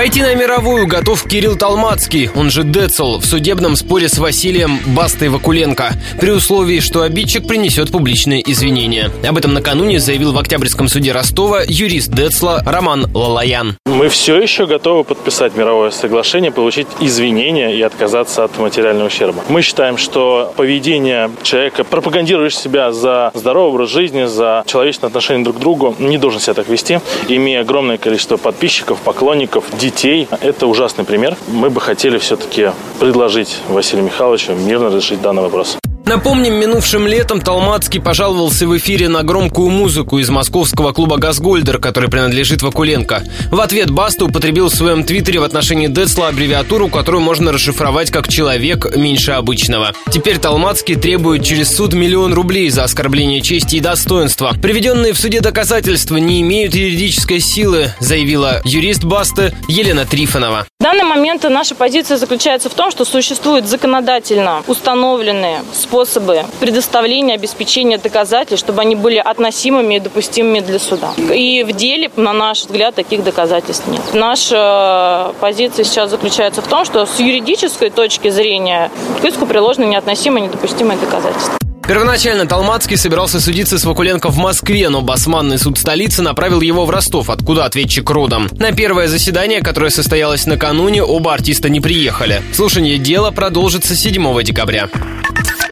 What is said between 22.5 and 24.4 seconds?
себя за здоровый образ жизни,